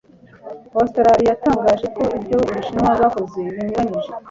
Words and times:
Australia 0.81 1.27
yatangaje 1.31 1.85
ko 1.95 2.03
ibyo 2.17 2.35
u 2.43 2.47
Bushinwa 2.51 2.89
bwakoze 2.97 3.37
binyuranyije 3.53 4.09